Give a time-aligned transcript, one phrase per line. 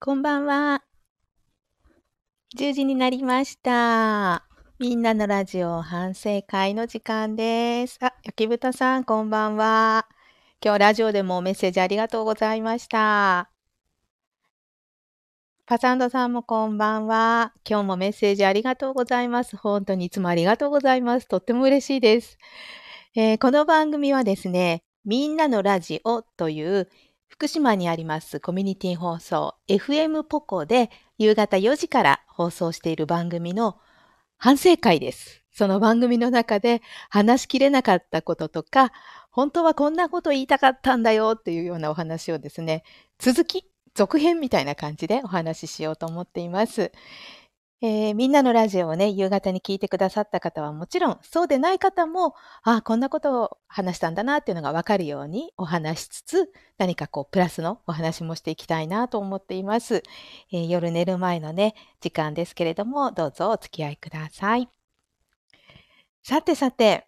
[0.00, 0.84] こんばんは。
[2.56, 4.46] 10時になりました。
[4.78, 7.98] みんなのラジオ反省会の時間です。
[8.00, 10.06] あ、焼き豚さん、こんばんは。
[10.64, 13.50] 今日ラジオでもメッセージありがとうございました。
[15.66, 17.52] パサンドさんもこんばんは。
[17.68, 19.56] 今日もメッセージありがとうございます。
[19.56, 21.26] 本当にいつもありがとうございます。
[21.26, 22.38] とっても嬉しいです。
[23.16, 26.88] えーこの番組はですね、みんなのラジオという
[27.28, 33.78] 福島にありますコミュニティ放送 FM ポコで夕方4時から放送している番組の
[34.38, 35.42] 反省会です。
[35.52, 36.80] その番組の中で
[37.10, 38.92] 話しきれなかったこととか、
[39.30, 42.84] 本当はこんなこと言いたかったんだよっていうようなお話をですね、
[43.18, 46.92] 続き、続編みたいな感じでお話ししようと思っています。
[47.80, 60.02] えーみんなのラジオをね、夕方に聞いてくださった方はもちろん、そうでない方も、あこんなことを話したんだなっていうのがわかるようにお話しつつ、何かこう、プラスのお話もしていきたいなと思っています。
[60.52, 64.68] えー夜寝る前のね、時間ですけれども、どうぞお付き合いください。
[66.22, 67.06] さてさて、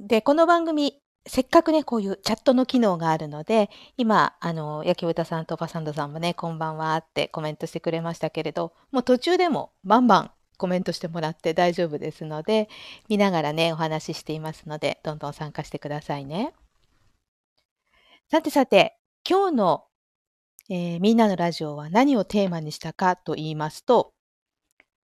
[0.00, 12.68] で、この番組、せっかくね、こういうチャットの機能があるので、今、あの、焼き豚さんとパサンドさんもね、こんばんはってコメントしてくれましたけれど、もう途中でもバンバンコメントしてもらって大丈夫ですので、
[13.08, 16.52] 見ながらね、お話ししていますので、どんどん参加してくださいね。
[18.30, 18.96] さてさて、
[19.28, 19.84] 今日の、
[20.70, 24.12] えーみんなのラジオは何をテーマにしたかと言いますと、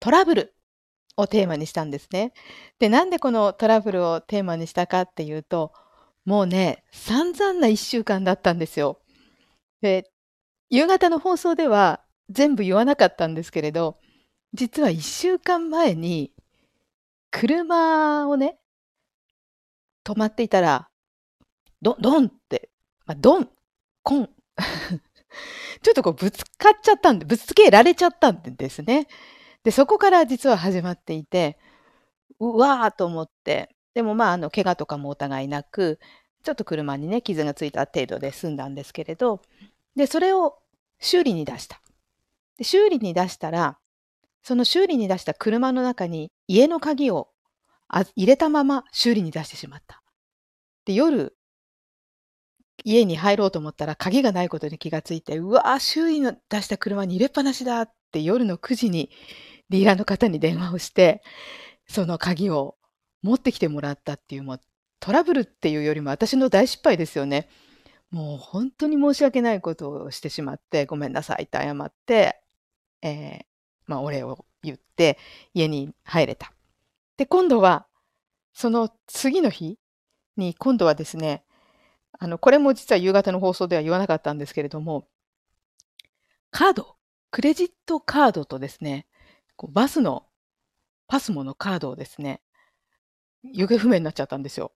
[0.01, 0.55] トラブル
[1.17, 2.33] をテーマにしたんですね。
[2.79, 5.73] で、なんでこのトラブルをテーマにしたかっていうと、
[6.27, 9.01] もうね、散々な一週間だったんですよ。
[9.81, 10.11] で、
[10.69, 13.97] 夕方の放送では全部言わなかったんですけれど、
[14.53, 16.33] 実は一週間前に、
[17.31, 18.59] 車をね、
[20.05, 20.89] 止まっていたら、
[21.81, 22.71] ドン、ドンって、
[23.07, 23.49] まあ、ドン、
[24.03, 24.31] コン、
[25.83, 29.07] ちょっとこうぶつかっちゃったんで、ぶつけられちゃったんですね。
[29.63, 31.57] で、そこから実は始まっていて、
[32.41, 35.99] うわーと思って、でもまあ、あの、怪我とかもお互いなく、
[36.43, 39.41] ちょっと車にね、傷がついた程度で済んだんですけれど、
[39.97, 40.59] で、それを
[41.01, 41.81] 修理に出した。
[42.59, 43.79] で、修理に出したら、
[44.43, 47.31] その修理に出した車の中に家の鍵を
[47.89, 50.03] 入れたまま修理に出してしまった。
[50.85, 51.35] で、夜、
[52.85, 59.09] 家に入ろうと思ったら鍵がないことに気がついて、うわー、修理の出した車に入れっぱなしだって夜の9時に
[59.71, 61.23] ディーラーの方に電話をして、
[61.89, 62.76] その鍵を
[63.27, 64.61] 持ってきてもらったっていう、もう
[65.01, 67.49] トラブルっていうよりも私の大失敗ですよね。
[68.11, 72.41] もう本当に申し訳ないことをしてしまって、ごめんなさいって謝って、
[73.03, 73.45] えー
[73.87, 75.19] まあ、お礼を言って
[75.55, 76.53] 家に入れた。
[77.17, 77.87] で、今度は、
[78.53, 79.79] その次の日
[80.37, 81.45] に、今度はですね、
[82.19, 85.09] あの、これも実は夕方の放送では言わなかったんですけれども、
[86.51, 86.97] カード、
[87.31, 89.07] クレジットカードとですね、
[89.57, 90.27] こうバスの
[91.07, 92.41] パスモのカードをですね、
[93.53, 94.73] 行方不明になっちゃったんですよ。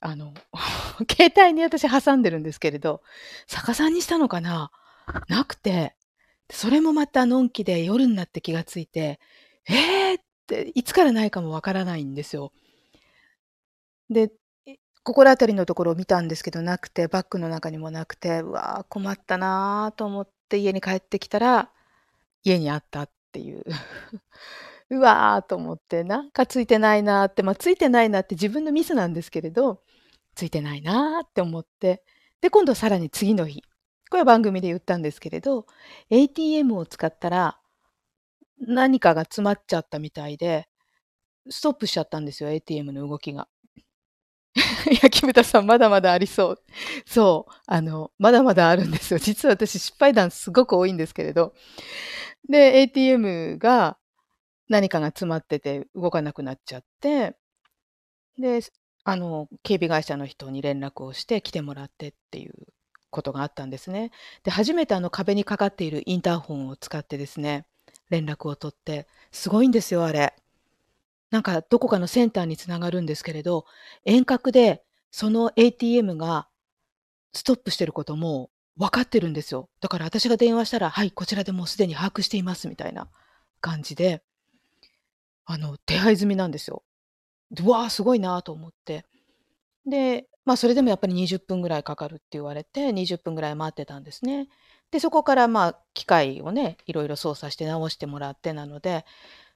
[0.00, 0.34] あの、
[1.10, 3.02] 携帯に私挟んでるんですけれど、
[3.46, 4.70] 逆さにしたのかな？
[5.28, 5.96] なくて、
[6.50, 9.20] それもまたのんきで夜になって気がついて、
[9.68, 10.20] えー？
[10.20, 12.52] って、いつからないかもわからないんですよ。
[14.10, 14.32] で、
[15.04, 21.70] 心当たりのところを見たんですけどなくて、バッグの中にもなくて、うわー困ったなーと思って家に帰ってきたら、
[22.44, 23.64] 家にあったっていう。
[24.90, 29.82] うわーと思って、なんかついてないなーって、まあ、ついてないなって自分のミスなんですけれど、
[30.34, 32.02] ついてないなーって思って、
[32.40, 33.62] で、今度さらに次の日、
[34.10, 35.66] これは番組で言ったんですけれど、
[36.10, 37.60] ATM を使ったら、
[38.60, 40.68] 何かが詰まっちゃったみたいで、
[41.50, 43.48] ストップしちゃったんですよ、ATM の動きが。
[45.02, 46.62] 焼き豚さん、まだまだありそう。
[47.06, 49.18] そう、あの、まだまだあるんですよ。
[49.18, 51.54] 実は私失敗談すごく多いんですけれど。
[52.48, 53.98] で、ATM が
[54.70, 57.36] 何かが詰まってて動かなくなっちゃって、
[58.38, 58.60] で、
[59.04, 62.54] あの、警備会社の人に連絡をして来てもらってっていう
[63.10, 64.12] ことがあったんですね。
[64.44, 67.66] で、初めてあの壁にかかっているインターホンを使ってですね、
[68.10, 70.34] 連絡を取って、すごいんですよ、あれ。
[71.30, 73.66] なんかどこかのセンターにつながるんですけれど、
[74.04, 76.48] 遠隔でその ATM が
[77.32, 79.68] ストップしてることも分かってるんですよ。
[79.80, 83.08] だから私が電話したら、はい、こちらでもうすでに把握していますみたいな
[83.60, 84.22] 感じで、
[85.50, 86.84] あの、手配済みなんですよ。
[87.50, 89.04] でうわー、すごいなと思って。
[89.84, 94.48] で、まあ、それでもやっぱり20分ぐらいかかるって言われて、20分ぐらい待ってたんですね。
[94.92, 99.04] で、そこからまあ、機械をね、いろいろ操作して直してもらってなので、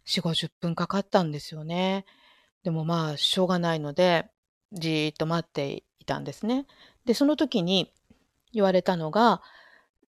[0.04, 2.06] 4、50分かかったんですよね。
[2.64, 4.26] でもまあ、しょうがないので、
[4.72, 6.66] じーっと待っていたんですね。
[7.04, 7.92] で、その時に
[8.52, 9.42] 言われたのが、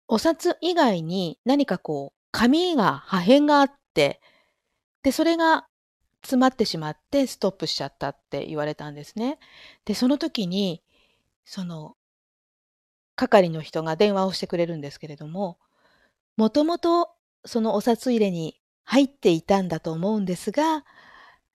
[0.09, 4.23] お札以外に何かこう、紙が破片があって、
[5.07, 5.69] で、それが
[6.23, 9.39] 詰まってしまってストップしちゃったって言われたんですね。
[9.85, 10.83] で、その時に、
[11.45, 11.95] その
[13.15, 15.59] 係の人が電話をしてくれるんですけれども、
[16.37, 17.13] もともと
[17.45, 20.85] そのお札入れに入っていたんだと思うんですが、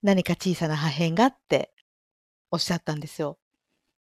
[0.02, 1.74] 何か小さな破片がって
[2.52, 3.38] おっしゃったんですよ。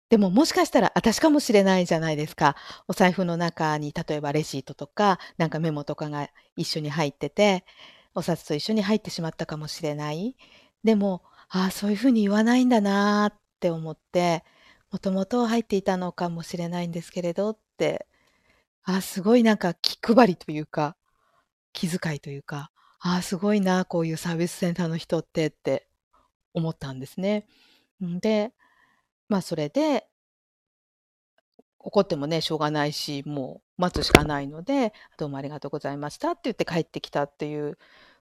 [0.07, 2.55] でももしかしたら私かもしれないじゃないですか。
[2.87, 7.65] お財布の中に例えばレシートとか、なんかメモとかが一緒に入ってて、
[8.15, 10.35] お札と一緒に入ってしまったかもしれない。
[10.83, 14.43] でも、ああ、そういうふうに言わないんだなって思って、
[14.91, 18.07] もともと入っていたのかもしれないんですけれどって、
[18.83, 20.97] ああ、すごいなんか気配りというか、
[21.73, 25.87] 気遣いというか、ああ、すごいな、こういうサービスセンターの人ってって
[26.53, 27.47] 思ったんですね。
[28.01, 28.53] で、
[29.29, 30.07] まあそれで、
[31.83, 37.77] 怒ってもね、しょうがないし、もう待つしかないので、どうもありがとうございましたって言って帰ってきたっていう、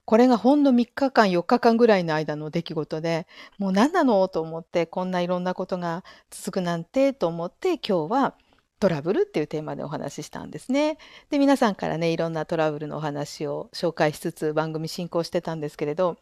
[0.06, 3.26] これがほんの3日間、4日間ぐらいの間の出来事で、
[3.58, 4.26] もう何なの？
[4.28, 8.34] と思って、こんないろんなことが続くなんてと思って、今日は
[8.80, 10.96] トラブルっていうテーマでお話ししたんですね。
[11.28, 16.16] で、皆さんからね、いろんなトラブルのお話を紹介しつつ番組進行してたんですけれど、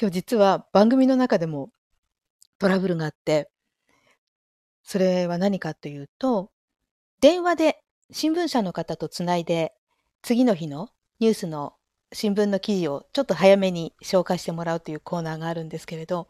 [0.00, 1.70] 今日実は番組の中でも
[2.58, 3.50] トラブルがあって、
[4.82, 6.50] それは何かというと、
[7.20, 9.74] 電話で新聞社の方とつないで、
[10.22, 10.88] 次の日の
[11.18, 11.74] ニュースの
[12.12, 16.28] 新聞の記事をちょっと早めに紹介してもらうというコーナーがあるんですけれど、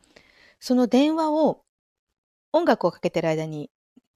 [0.58, 1.62] その電話を
[2.52, 3.70] 音楽をかけてる間に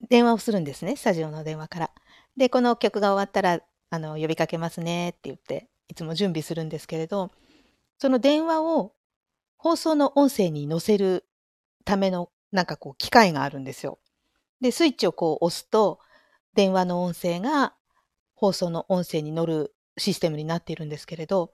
[0.09, 1.91] 電話をするんですね、スタジオの電話から。
[2.37, 3.61] で、この曲が終わったら、
[3.91, 7.31] あの、呼びかけますねって言って、いつも準備するんですけれど、
[7.99, 8.93] その電話を
[9.57, 11.25] 放送の音声に載せる
[11.85, 14.01] ための、なんかこう、機械があるんですよ。
[14.61, 16.01] で、スイッチをこう押すと、
[16.55, 17.75] 電話の音声が
[18.35, 21.53] 放送の音声に乗るシステムになっているんですけれど、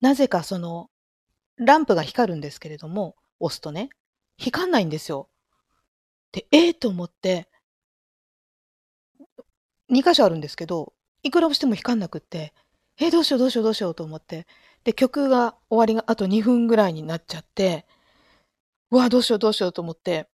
[0.00, 0.90] なぜかその、
[1.56, 3.90] ランプが光るんですけれども、押すとね、
[4.36, 5.28] 光んないんですよ。
[6.32, 7.48] で、ええー、と思って、
[9.90, 10.92] 2箇所あるんですけど、
[11.22, 12.52] いくら押しても光んなくって、
[12.98, 14.46] えー、どうしようどうしようどうしようと思って、
[14.84, 17.86] で、曲が終わりがあと2分ぐらいになっちゃって、
[18.90, 20.28] うわ、どうしようどうしようと思って、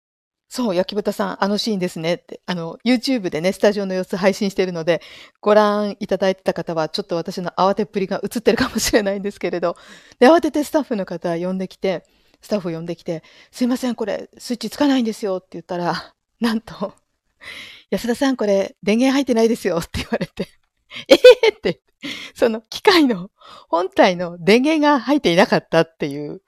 [0.49, 4.99] そう、焼き豚さん、あのシーンですねって、あの、YouTube でね、スタジオの様子配信してるので、
[5.41, 9.77] ご覧いただいてた方は、ちょっと私の慌てっぷりが映ってるかもしれないんですけれど、
[10.17, 12.03] で、慌ててスタッフの方は呼んできて、
[12.41, 16.95] スタッフを呼んできて、すいません、これ、スイッチつかないんですよって言ったら、 なんと、
[17.91, 20.47] 安田さん、これ、電源入ってないですよって言われて、
[21.07, 21.13] え
[21.45, 21.81] えー、って、
[22.33, 23.29] その機械の
[23.67, 26.41] 本体の電源が入っていなかったっていう、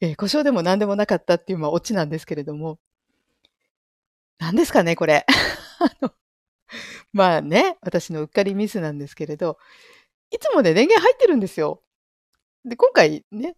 [0.00, 2.78] えー、故障でも何でもなかったっていう、まあ、オチなんですけれども、
[4.38, 5.26] 何ですかね、これ。
[7.12, 9.58] まあね、私のうっかりミスなんですけれど、
[10.30, 11.82] いつもね、電源入ってるんですよ。
[12.64, 13.56] で、今回ね、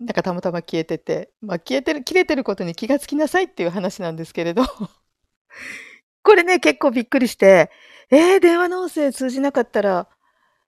[0.00, 4.64] なんかたまたま消えてて、まあ消えてる、切れてることに気がつきなさいっていう話なんですけれど、
[6.22, 7.70] これね、結構びっくりして、
[8.10, 10.08] えー、電話の音声通じなかったら、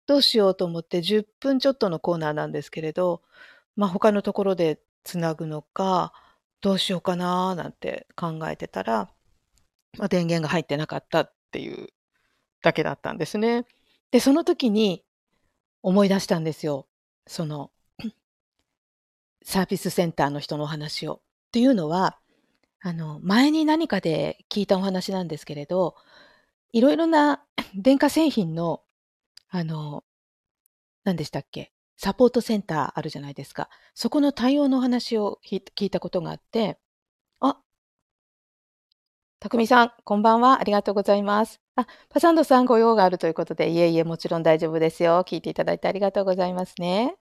[0.07, 3.23] どうしようと思って10分ちょっとのコーナーなんですけれど、
[3.77, 6.13] まあ他のところでつなぐのか、
[6.61, 9.11] どうしようかななんて考えてたら、
[9.99, 11.89] まあ、電源が入ってなかったっていう
[12.63, 13.65] だけだったんですね。
[14.11, 15.05] で、その時に
[15.83, 16.87] 思い出したんですよ。
[17.27, 17.71] その、
[19.43, 21.15] サービスセンターの人のお話を。
[21.15, 21.21] っ
[21.53, 22.19] ていうのは、
[22.81, 25.97] あの、前に何かで聞いたお話なんですけれど、
[26.73, 28.83] いろいろな 電化製品の、
[29.49, 30.05] あの、
[31.05, 33.71] 何でしたっけサポートセンターあるじゃないですか。
[33.95, 36.79] そこの対応のお話を聞いたことがあって、
[39.47, 40.61] たくみさん、こんばんは。
[40.61, 41.61] ありがとうございます。
[41.77, 45.23] あ、パサンドさんご用があるということで、いえいえ、もちろん大丈夫ですよ。
[45.25, 47.15] 聞いていただいてありがとうございますね。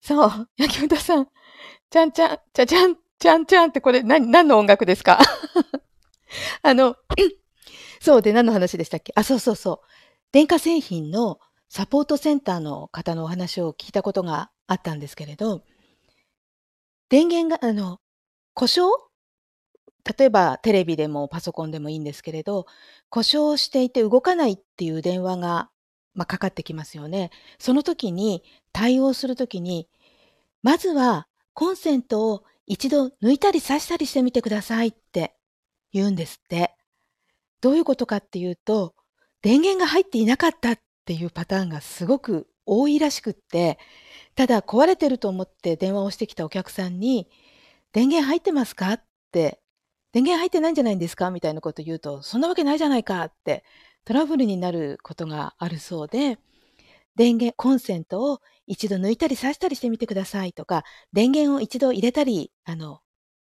[0.00, 1.28] そう、 焼き豚さん、
[1.90, 5.18] ちゃんちゃん、ちゃちゃん、ちゃんちゃんってこれ何、何の音楽ですか？
[6.62, 6.94] あの、
[8.00, 9.12] そうで何の話でしたっけ？
[9.16, 9.86] あ、そうそうそう。
[10.30, 15.64] 電化製品のサポートセンターの方のお話を聞いたことがあったんですけれど、
[17.08, 17.98] 電源が、あの、
[18.54, 19.07] 故障
[20.18, 22.66] 例えばテレビでもパソコンでもいいんですけれど、
[23.10, 25.70] 故障していて動かないっていう電話が、
[26.14, 27.30] まあ、かかってきますよね。
[27.58, 29.88] その時に、対応する時に、
[30.62, 35.34] まずはコンセントを一度抜いたり刺したりしてみてくださいって
[35.92, 36.74] 言うんですって。
[37.60, 38.94] どういうことかっていうと、
[39.42, 43.78] 電源が入っていなかったっていうパターンがすごく多いらしくって、
[44.34, 47.28] ただ壊れてると思って電話をしてきたお客さんに、
[47.92, 48.92] 電源入ってますか？
[48.92, 49.60] って
[50.12, 51.30] 電源入ってないんじゃないんですか？
[51.30, 53.64] みたいなこと言うと、そんなわけないじゃないかって
[54.04, 56.38] トラブルになることがあるそうで、
[57.16, 63.00] 電源、コンセントを一度抜いたり挿したりしてみてくださいとか、電源を一度入れたり、あの、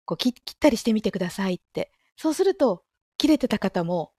[0.05, 1.91] こう切ったりしてみてくださいって。
[2.17, 2.83] そうすると、
[3.17, 4.13] 切れてた方も、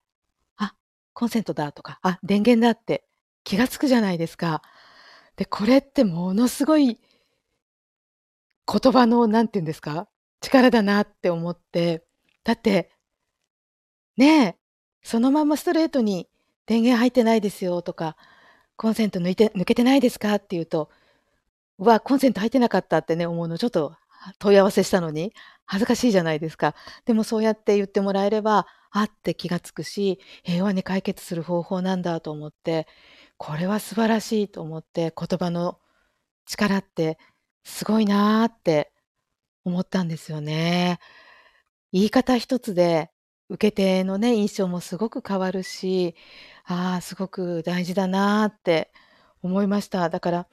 [0.57, 0.75] あ、
[1.13, 3.05] コンセントだとか、あ、電源だって
[3.43, 4.63] 気がつくじゃないですか。
[5.35, 7.01] で、これってものすごい
[8.73, 10.09] 言葉の、なんて言うんですか？
[10.41, 12.05] 力だなって思って。
[12.45, 12.91] だって、
[14.17, 14.57] ねえ、
[15.03, 16.29] そのままストレートに
[16.67, 18.17] 電源入ってないですよとか、
[18.77, 20.91] コンセント抜いて抜けてないですかって言うと、
[21.79, 23.97] うわ、コンセント入ってなかったってね、思うのちょっと
[24.39, 25.33] 問い合わせしたのに
[25.67, 26.75] 恥ずかしいじゃないですか。
[27.05, 32.87] でもそうやって言ってもらえれば、あって気がつくし、平和に解決する方法なんだと思って、
[33.39, 35.79] これは素晴らしいと思って、言葉の
[36.47, 37.19] 力って
[37.65, 38.93] すごいなって
[39.65, 40.99] 思ったんですよね。
[41.93, 43.11] 言い方一つで
[43.49, 46.15] 受け手のね、印象もすごく変わるし、
[46.65, 48.93] ああ、すごく大事だなって
[49.43, 50.09] 思いました。
[50.11, 50.49] だから、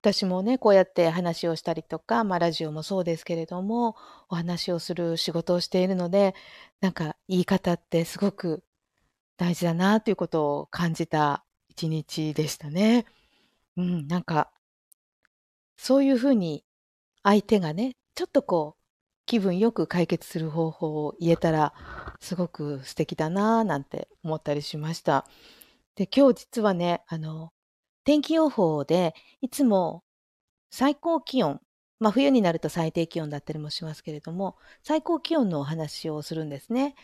[0.00, 3.96] 私もね、こうやって話をしたりとか、ま、ラジオもそうですけれども、
[4.30, 6.34] お話をする仕事をしているので、
[6.80, 8.62] なんか言い方ってすごく
[9.38, 13.06] 大事だなということを感じた一日でしたね。
[13.76, 14.50] うん、なんか
[15.78, 16.64] そういう風に
[17.22, 18.77] 相手がね、ちょっとこう
[19.28, 21.74] 気分よく解決する方法を言えたら、
[22.20, 25.26] すごく素敵だななんて思ったりしました。
[25.96, 27.52] で、今日実はね、あの、
[28.04, 30.02] 天気予報でいつも
[30.70, 31.60] 最高気温、
[32.00, 36.94] まあ、冬になると最低気温だったりもしますけれども、最高気温のお話をするんですね。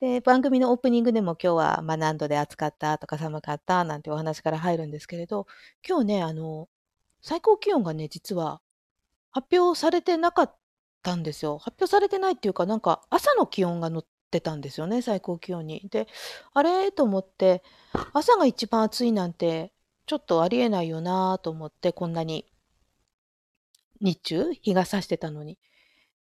[0.00, 5.46] で、番組のオープニングでも今日は、まあ、何度で暑かったとか寒かったなんてお話から入るんですけれど、
[5.86, 6.68] 今日ね、あの、
[7.22, 8.62] 最高気温がね、実は
[9.32, 10.59] 発表されてなかった
[11.02, 11.58] たんですよ。
[11.58, 15.88] 発表されてないっていうか、なんか朝の気温が載ってたんですよね、最高気温に。
[15.90, 16.08] で、
[16.54, 16.92] あれ？
[16.92, 17.62] と思って、
[18.12, 19.72] 朝が一番暑いなんて
[20.06, 22.46] ちょっとありえないよなと思って、こんなに
[24.00, 25.58] 日中、日が差してたのに。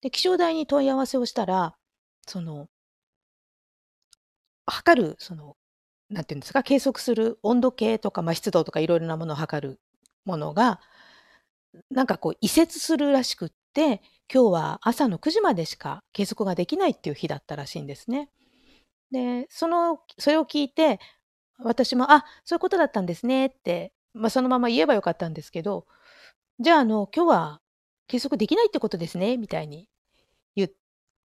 [0.02, 1.76] で、気象台に問い合わせをしたら、
[2.26, 2.68] その
[4.66, 5.56] 測る、その、
[6.11, 9.80] なんていうんですか、計測する温度計とか、ま、湿度とかいろいろなものを測る
[10.25, 10.80] ものが、
[11.90, 18.28] なんかこう移設するらしくって、今日は朝の9時までしか計測ができないっていう日だったらしいんですね。
[19.12, 21.00] で、そのそれを聞いて、
[21.58, 25.87] 私も、あ、そういうことだったんですねって、ま、そのまま言えばよかったんですけど、
[26.61, 27.62] じゃあ、あの、今日は
[28.08, 29.88] 計測できないってことですねみたいに
[30.56, 30.70] 言っ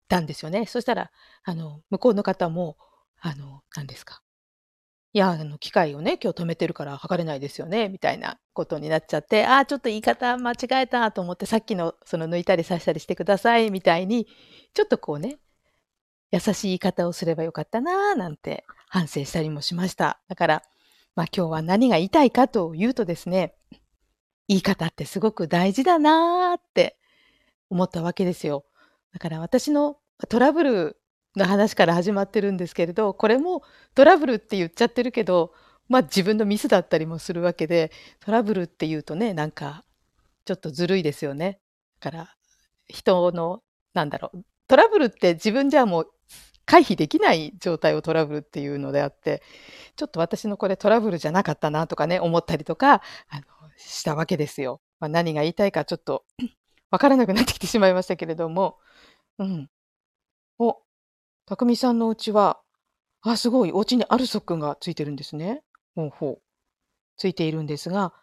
[0.10, 0.66] たんですよね。
[0.68, 1.12] そしたら、
[1.46, 2.78] あの、向こうの方も、
[3.22, 4.22] あの、何ですか？
[5.14, 14.28] いや、あの、機械をね、今日止めてるから測れないですよね、みたいなことになっちゃって、ああ、ちょっと言い方間違えたと思って、さっきのその抜いたり刺したりしてくださいみたいに、
[14.74, 15.38] ちょっとこうね、
[16.32, 20.22] 優しい言い方をすればよかったな、なんて反省したりもしました。
[20.30, 20.64] だから、
[21.16, 23.54] まあ、今日は何が言いたいかというとですね、
[24.48, 26.98] 言い方ってすごく大事だなって
[27.70, 28.64] 思ったわけですよ。
[29.12, 29.98] だから私の
[30.30, 31.01] トラブル
[31.36, 33.64] の話から始まってるんですけれど、これも
[33.96, 35.54] トラブルって言っちゃってるけど、
[35.90, 39.84] まあ、自分のミスだったりもするわけで、トラブルって言うとね、なんか
[40.46, 41.60] ちょっとずるいですよね。
[42.00, 42.36] だから、
[42.88, 43.62] 人の
[43.94, 46.12] なんだろう、トラブルって自分じゃもう
[46.66, 49.42] 回避できない状態をトラブルっていうのであって、
[49.96, 53.44] ちょっと私のこれトラブルじゃなかったなとかね、思ったりとか、あの、
[53.78, 54.82] したわけですよ。
[55.00, 56.24] まあ、何が言いたいかちょっと
[56.92, 58.78] わからなくなってきてしまいましたけれども、
[59.40, 59.70] うん。
[61.46, 62.62] お、匠さんのお家は、
[63.22, 65.64] あ、すごい、お家にアルソックがついてるんですね。
[65.96, 66.42] ほうほう。
[67.18, 68.14] ついているんですが、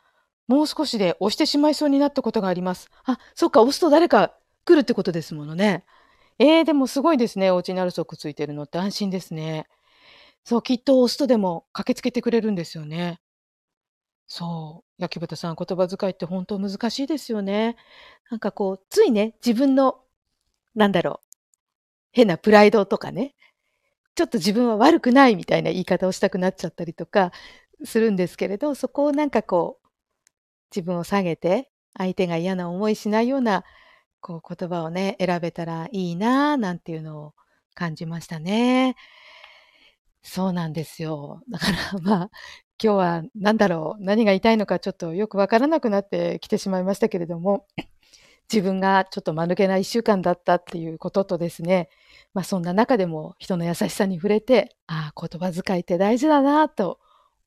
[0.47, 2.89] もう少しで押してしまいそうになったことがあります。
[3.05, 4.35] あ、そっか、押すと誰か
[4.65, 5.85] 来るってことですものね。
[6.39, 9.67] ええ、でもすごいですね、お家にアルソックついてるのって安心ですね。
[10.45, 13.21] そう、きっと押すとでも駆けつけてくれるんですよね。
[14.27, 17.77] そう、焼き豚さん、言葉遣いって本当難しいですよね。
[18.31, 20.01] なんかこう、ついね、自分の、
[20.75, 21.28] なんだろう
[22.13, 23.35] 変なプライドとかね、
[24.15, 27.33] ちょっと自分は悪くないみたいな言い方をしたくなっちゃったりとか
[27.85, 29.89] するんですけれど、そこをなんかこう、
[30.75, 33.65] 自分を下げて、相手が嫌な思いしないような、
[34.21, 37.35] こう言葉をね、選べたらいいな、なんていうのを
[37.75, 38.97] 感じましたね。
[40.23, 41.43] そうなんですよ。
[41.49, 42.31] だから、 まあ、
[42.83, 47.67] 今日は何だろう、何が言いたいのかちょっとよくわからなくなってきてしまいましたけれども
[48.53, 51.91] 自分がちょっと間抜けな1週間だったっていうこととですね、
[52.33, 56.99] まあ、そんな中でも人の優しさに触れて、ああ、言葉遣いって大事だなと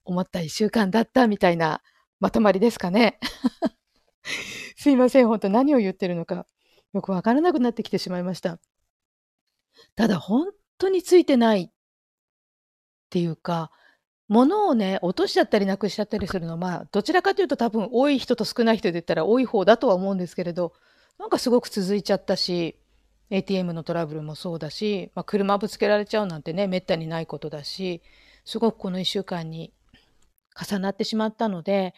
[0.06, 1.82] 思った1週間だったみたいな
[2.20, 3.20] まとまりですかね。
[4.78, 6.46] すいません、ほんと何を言ってるのか
[6.94, 8.60] よくわからなくなってきてしまいました。
[9.96, 11.70] ただ本当についてないっ
[13.10, 13.72] ていうか、
[14.28, 20.74] 物をね、落としちゃったりなくしちゃったりするのは、まあ、どちらかというと多分多い人と少ない人で言ったら多い方だとは思うんですけれど、
[21.20, 22.78] なんかすごく続いちゃったし、
[23.30, 28.02] ATM のトラブルもそうだし、まあ、車ぶつけられちゃうなんてね、めったにないことだし、
[28.44, 29.74] すごくこの1週間に
[30.60, 31.94] 重なってしまったので、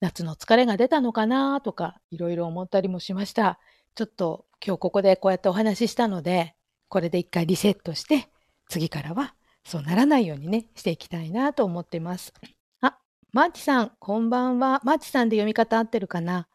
[0.00, 3.58] 夏の疲れが出たのかなとか、いろいろ思ったりもしました。
[3.94, 6.54] ちょっと今日ここでこうやってお話ししたので、
[6.88, 8.28] これで一回リセットして、
[8.68, 12.34] 次からはそうならないようにね、していきたいなと思ってます。
[12.80, 12.98] あ、
[13.32, 14.80] マーチさん、こんばんは。
[14.84, 16.47] マーチさんで読み方合ってるかな？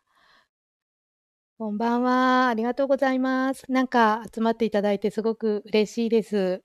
[1.60, 2.48] こんばんは。
[2.48, 3.64] ありがとうございます。
[3.72, 6.64] なんか集まっていただいてすごく嬉しいです。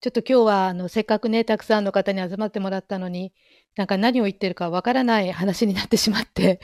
[0.00, 3.32] ちょっと今日はあのせっかくね、たくさんの方に集まってもらったのに、
[3.76, 6.60] なんか何を言ってるかわからない話になってしまって、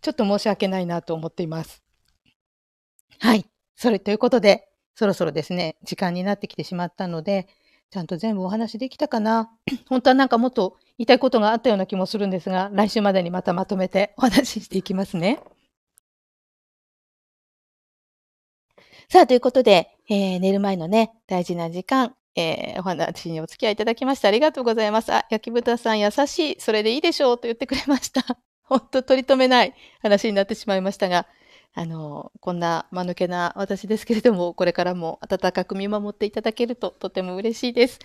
[0.00, 1.82] ちょっと申し訳ないなと思っています。
[3.18, 3.44] はい。
[3.76, 7.46] それということで、そろそろですね、時間になってきてしまったので、
[7.90, 9.50] ちゃんと全部お話できたかな？
[9.90, 15.40] 本当はなんかもっと言いたいことがあったような気もするんですが、来週までにまたまとめてお話ししていきますね。
[19.12, 25.12] さあ、ということで、えー、寝る前のね、大事な時間、えー、お話にお付き合いいただきましてありがとうございます。
[25.12, 26.56] あ、焼豚さん優しい。
[26.58, 28.22] それでいいでしょうと言ってくれました。
[28.64, 31.26] 本当取り留めない話になってしまいましたが、
[31.74, 37.98] あの、こんな間抜けな私ですけれども、これからも温かく見守っていただけるととても嬉しいです。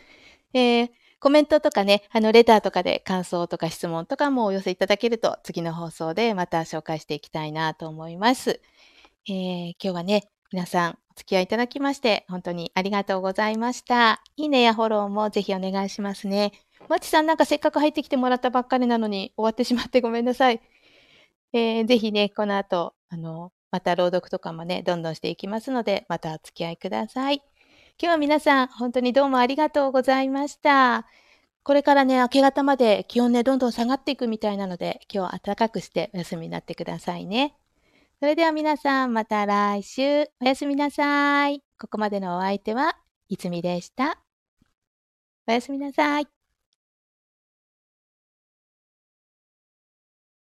[0.54, 0.90] えー、
[1.22, 8.60] コメントとかね、あの、レターとかで感想とか質問とかもお寄せいただけると、次の放送でまた紹介していきたいなと思います。
[9.30, 14.22] えー、今日はね、皆さんお付き合いいただきまして、本当にありがとうございました。
[14.38, 16.54] いいねやフォローもぜひお願いしますね。
[16.88, 20.62] まちさんなんかせっかく入ってきてもらったばっかりなのに終わってしまってごめんなさい。
[21.54, 27.36] えー、ぜひね、この後、あの、また朗読とかもね、どんどんしていきますので、またお付き合いください。
[27.36, 27.44] 今
[28.00, 31.08] 日は皆さん、本当にどうもありがとうございました。
[31.64, 37.56] これからね、明け方まで気温ね、どんどん下がっていくみたいなので、今日は暖かくしてお休みになってくださいね。
[38.20, 40.24] それでは皆さん、また来週。
[40.42, 41.62] おやすみなさい。
[41.80, 42.98] ここまでのお相手は、
[43.30, 44.24] いつみでした。
[45.48, 46.37] おやすみなさい。